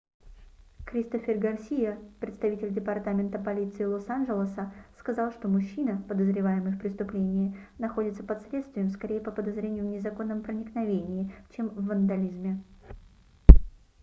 [0.83, 8.89] кристофер гарсиа представитель департамента полиции лос-анжелоса сказал что мужчина подозреваемый в преступлении находится под следствием
[8.89, 12.63] скорее по подозрению в незаконном проникновении чем в вандализме